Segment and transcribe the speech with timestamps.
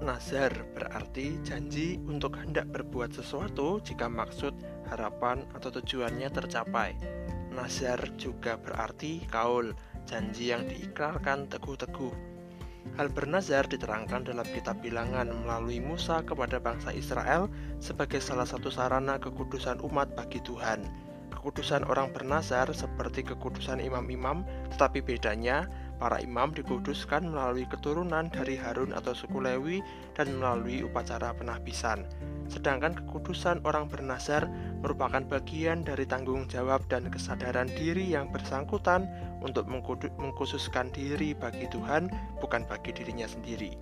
[0.00, 4.56] Nazar berarti janji untuk hendak berbuat sesuatu jika maksud,
[4.88, 6.96] harapan, atau tujuannya tercapai.
[7.52, 9.76] Nazar juga berarti kaul,
[10.08, 12.16] janji yang diikrarkan teguh-teguh.
[12.96, 19.20] Hal bernazar diterangkan dalam kitab bilangan melalui Musa kepada bangsa Israel sebagai salah satu sarana
[19.20, 20.80] kekudusan umat bagi Tuhan.
[21.28, 25.68] Kekudusan orang bernazar seperti kekudusan imam-imam, tetapi bedanya
[26.00, 29.84] Para imam dikuduskan melalui keturunan dari Harun atau suku Lewi
[30.16, 32.08] dan melalui upacara penahbisan.
[32.48, 34.48] Sedangkan kekudusan orang bernazar
[34.80, 39.12] merupakan bagian dari tanggung jawab dan kesadaran diri yang bersangkutan
[39.44, 42.08] untuk mengkhususkan diri bagi Tuhan,
[42.40, 43.76] bukan bagi dirinya sendiri.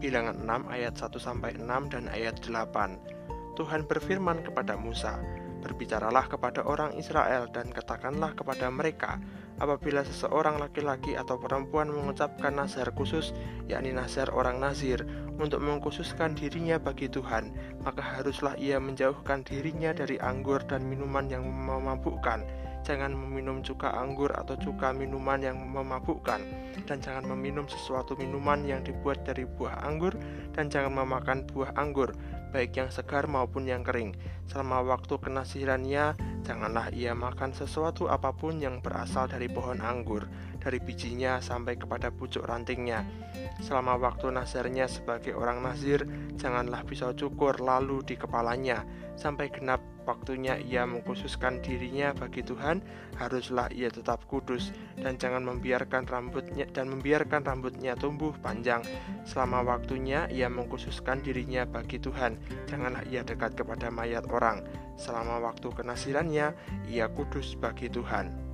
[0.00, 3.60] Bilangan 6 ayat 1 sampai 6 dan ayat 8.
[3.60, 5.20] Tuhan berfirman kepada Musa,
[5.66, 9.18] Berbicaralah kepada orang Israel dan katakanlah kepada mereka,
[9.58, 13.34] apabila seseorang laki-laki atau perempuan mengucapkan nazar khusus,
[13.66, 15.02] yakni nazar orang nazir,
[15.42, 17.50] untuk mengkhususkan dirinya bagi Tuhan,
[17.82, 22.46] maka haruslah ia menjauhkan dirinya dari anggur dan minuman yang memabukkan,
[22.86, 26.46] jangan meminum cuka anggur atau cuka minuman yang memabukkan,
[26.86, 30.14] dan jangan meminum sesuatu minuman yang dibuat dari buah anggur,
[30.54, 32.14] dan jangan memakan buah anggur,
[32.50, 34.14] baik yang segar maupun yang kering.
[34.46, 36.14] Selama waktu kenasirannya,
[36.46, 40.30] janganlah ia makan sesuatu apa pun yang berasal dari pohon anggur,
[40.62, 43.02] dari bijinya sampai kepada pucuk rantingnya.
[43.58, 46.06] Selama waktu nasarnya sebagai orang nazir,
[46.38, 48.86] janganlah pisau cukur lalu di kepalanya,
[49.18, 52.78] sampai genap waktunya ia mengkhususkan dirinya bagi Tuhan,
[53.18, 54.70] haruslah ia tetap kudus
[55.02, 58.86] dan jangan membiarkan rambutnya dan membiarkan rambutnya tumbuh panjang.
[59.26, 62.38] Selama waktunya ia mengkhususkan dirinya bagi Tuhan,
[62.70, 64.85] janganlah ia dekat kepada mayat orang.
[64.96, 66.56] Selama waktu kenasirannya,
[66.88, 68.46] ia kudus bagi Tuhan.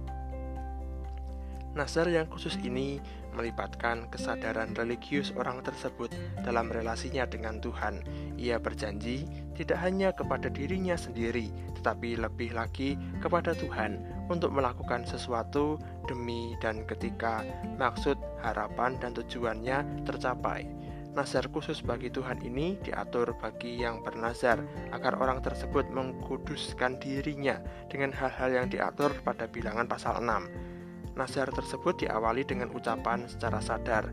[1.73, 3.01] Nazar yang khusus ini
[3.33, 6.13] melibatkan kesadaran religius orang tersebut
[6.45, 8.05] dalam relasinya dengan Tuhan.
[8.37, 9.25] Ia berjanji
[9.57, 11.49] tidak hanya kepada dirinya sendiri,
[11.81, 17.41] tetapi lebih lagi kepada Tuhan untuk melakukan sesuatu demi dan ketika
[17.81, 20.69] maksud, harapan, dan tujuannya tercapai.
[21.13, 24.65] Nazar khusus bagi Tuhan ini diatur bagi yang bernazar
[24.97, 27.61] agar orang tersebut mengkuduskan dirinya
[27.93, 30.73] dengan hal-hal yang diatur pada bilangan pasal 6
[31.13, 34.09] Nazar tersebut diawali dengan ucapan secara sadar.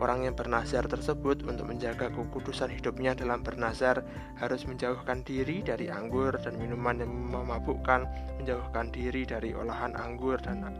[0.00, 4.00] Orang yang bernazar tersebut untuk menjaga kekudusan hidupnya dalam bernazar
[4.40, 8.08] harus menjauhkan diri dari anggur dan minuman yang memabukkan,
[8.40, 10.72] menjauhkan diri dari olahan anggur dan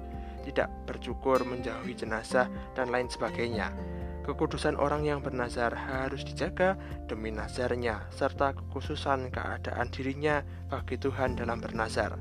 [0.43, 4.00] tidak bercukur, menjauhi jenazah, dan lain sebagainya.
[4.21, 6.77] Kekudusan orang yang bernazar harus dijaga
[7.09, 12.21] demi nazarnya, serta kekhususan keadaan dirinya bagi Tuhan dalam bernazar.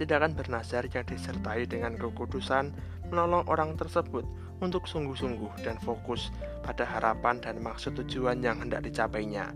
[0.00, 2.72] Tindakan bernazar yang disertai dengan kekudusan
[3.12, 4.24] menolong orang tersebut
[4.64, 6.32] untuk sungguh-sungguh dan fokus
[6.64, 9.52] pada harapan dan maksud tujuan yang hendak dicapainya.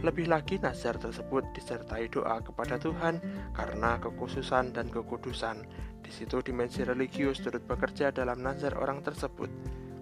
[0.00, 3.20] Lebih lagi, nazar tersebut disertai doa kepada Tuhan
[3.52, 5.62] karena kekhususan dan kekudusan.
[6.00, 9.52] Di situ dimensi religius turut bekerja dalam nazar orang tersebut.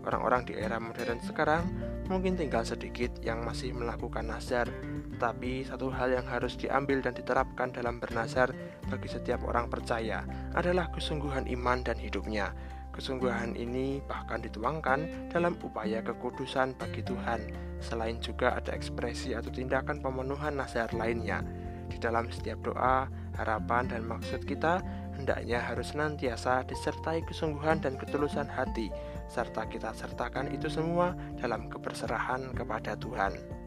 [0.06, 1.66] Orang-orang di era modern sekarang
[2.06, 4.70] mungkin tinggal sedikit yang masih melakukan nazar,
[5.18, 8.54] tetapi satu hal yang harus diambil dan diterapkan dalam bernazar
[8.86, 10.22] bagi setiap orang percaya
[10.54, 12.54] adalah kesungguhan iman dan hidupnya.
[12.98, 17.46] Kesungguhan ini bahkan dituangkan dalam upaya kekudusan bagi Tuhan.
[17.78, 21.46] Selain juga ada ekspresi atau tindakan pemenuhan nazar lainnya.
[21.86, 23.06] Di dalam setiap doa,
[23.38, 24.82] harapan, dan maksud kita
[25.18, 28.88] hendaknya harus senantiasa disertai kesungguhan dan ketulusan hati,
[29.26, 33.57] serta kita sertakan itu semua dalam keberserahan kepada Tuhan.